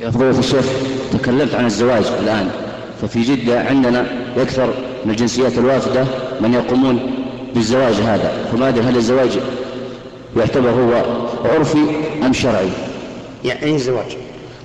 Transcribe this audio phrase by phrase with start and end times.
[0.00, 0.64] يا فضيلة الشيخ
[1.12, 2.50] تكلمت عن الزواج الآن.
[3.02, 6.04] ففي جدة عندنا يكثر من الجنسيات الوافدة
[6.40, 8.48] من يقومون بالزواج هذا.
[8.52, 9.38] فما أدري هل الزواج
[10.36, 11.02] يعتبر هو
[11.44, 11.78] عرفي
[12.22, 12.68] أم شرعي؟
[13.44, 14.16] يعني أي زواج؟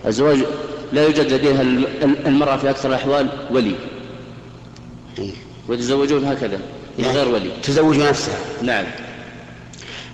[0.07, 0.39] الزواج
[0.94, 1.61] لا يوجد لديها
[2.25, 3.75] المرأة في أكثر الأحوال ولي.
[5.20, 5.32] إيه.
[5.68, 6.59] ويتزوجون هكذا
[7.00, 7.50] من يعني غير ولي.
[7.63, 8.36] تزوج نفسها.
[8.61, 8.86] نعم.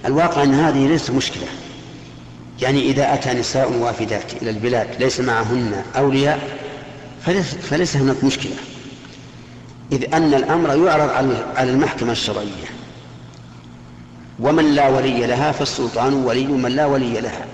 [0.06, 1.48] الواقع أن هذه ليست مشكلة.
[2.62, 6.60] يعني إذا أتى نساء وافدات إلى البلاد ليس معهن أولياء
[7.22, 8.56] فليس, فليس هناك مشكلة.
[9.92, 11.10] إذ أن الأمر يعرض
[11.56, 12.68] على المحكمة الشرعية.
[14.40, 17.46] ومن لا ولي لها فالسلطان ولي من لا ولي لها.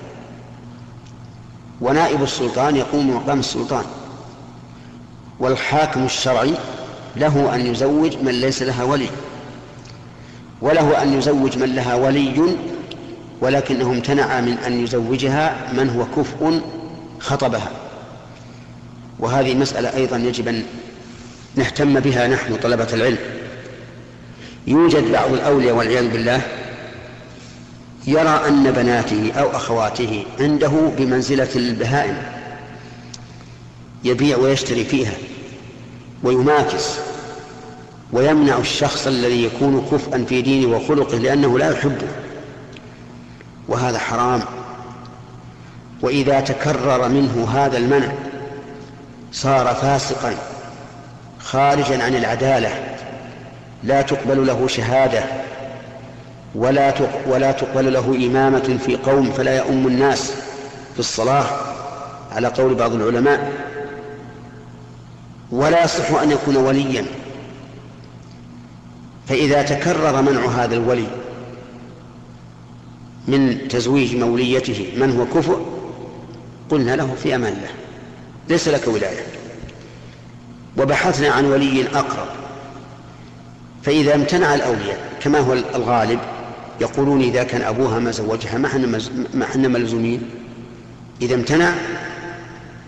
[1.81, 3.85] ونائب السلطان يقوم مقام السلطان.
[5.39, 6.53] والحاكم الشرعي
[7.15, 9.09] له أن يزوج من ليس لها ولي.
[10.61, 12.55] وله أن يزوج من لها ولي
[13.43, 16.61] ولكنه امتنع من أن يزوجها من هو كفء
[17.19, 17.71] خطبها.
[19.19, 20.63] وهذه مسألة أيضا يجب أن
[21.55, 23.17] نهتم بها نحن طلبة العلم.
[24.67, 26.41] يوجد بعض الأولياء والعياذ بالله
[28.07, 32.17] يرى أن بناته أو أخواته عنده بمنزلة البهائم
[34.03, 35.13] يبيع ويشتري فيها
[36.23, 36.85] ويماكس
[38.11, 42.22] ويمنع الشخص الذي يكون كفءا في دينه وخلقه لأنه لا يحبه.
[43.67, 44.41] وهذا حرام.
[46.01, 48.11] وإذا تكرر منه هذا المنع
[49.31, 50.33] صار فاسقا
[51.39, 52.69] خارجا عن العدالة
[53.83, 55.23] لا تقبل له شهادة
[56.55, 56.93] ولا
[57.27, 60.33] ولا تقبل له إمامة في قوم فلا يؤم الناس
[60.93, 61.45] في الصلاة
[62.31, 63.51] على قول بعض العلماء.
[65.51, 67.05] ولا يصح أن يكون وليا.
[69.27, 71.07] فإذا تكرر منع هذا الولي
[73.27, 74.93] من تزويج موليته.
[74.97, 75.65] من هو كفء
[76.69, 77.71] قلنا له في أمان الله.
[78.49, 79.25] ليس لك ولاية.
[80.77, 82.27] وبحثنا عن ولي أقرب.
[83.83, 86.19] فإذا امتنع الأولياء كما هو الغالب
[86.81, 88.99] يقولون إذا كان أبوها ما زوجها ما إحنا
[89.33, 90.29] ما إحنا ملزومين.
[91.21, 91.73] إذا امتنع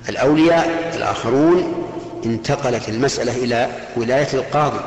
[0.10, 1.74] الأولياء الآخرون
[2.26, 4.80] انتقلت المسألة إلى ولاية القاضي.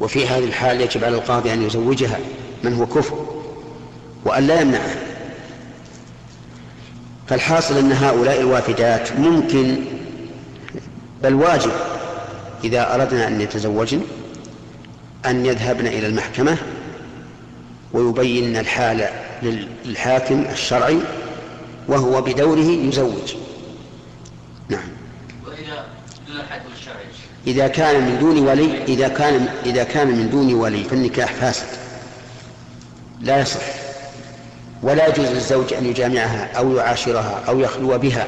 [0.00, 2.18] وفي هذه الحال يجب على القاضي أن يزوجها.
[2.64, 3.41] من هو كفر؟
[4.24, 4.96] وأن لا يمنعها
[7.28, 9.76] فالحاصل أن هؤلاء الوافدات ممكن
[11.22, 11.72] بل واجب
[12.64, 14.00] إذا أردنا أن يتزوجن
[15.26, 16.56] أن يذهبن إلى المحكمة
[17.92, 19.08] ويبين الحال
[19.84, 20.98] للحاكم الشرعي
[21.88, 23.34] وهو بدوره يزوج.
[24.68, 24.88] نعم.
[27.46, 31.66] إذا كان من دون ولي إذا كان إذا كان من دون ولي فالنكاح فاسد.
[33.20, 33.91] لا يصح.
[34.82, 38.26] ولا يجوز للزوج أن يجامعها أو يعاشرها أو يخلو بها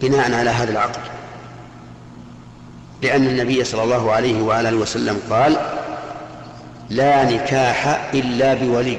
[0.00, 1.00] بناء على هذا العقد
[3.02, 5.56] لأن النبي صلى الله عليه وعلى آله وسلم قال
[6.90, 8.98] لا نكاح إلا بولي.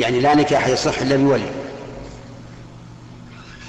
[0.00, 1.50] يعني لا نكاح يصح إلا بولي.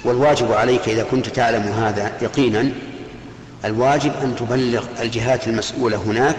[0.04, 2.70] والواجب عليك إذا كنت تعلم هذا يقينا
[3.64, 6.36] الواجب أن تبلغ الجهات المسؤولة هناك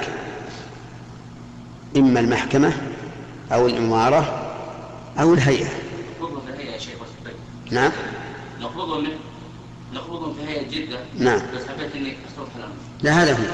[1.98, 2.74] إما المحكمة
[3.52, 4.54] أو الإمارة
[5.20, 5.70] أو الهيئة.
[7.72, 7.92] نعم.
[8.60, 9.08] نقبضهم
[9.94, 11.00] نقبضهم في هيئة جدة.
[11.18, 11.42] نعم.
[11.56, 12.18] بس حبيت إني
[13.02, 13.52] لا هذا هو.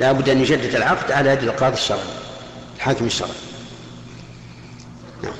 [0.00, 2.00] لا بد أن يجدد العقد على يد القاضي الشرعي
[2.76, 3.30] الحاكم الشرعي.
[5.22, 5.32] نعم.